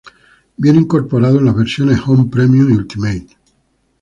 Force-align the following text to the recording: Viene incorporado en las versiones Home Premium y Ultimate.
Viene 0.57 0.79
incorporado 0.79 1.37
en 1.37 1.45
las 1.45 1.55
versiones 1.55 1.99
Home 2.07 2.25
Premium 2.25 2.71
y 2.71 2.73
Ultimate. 2.73 3.37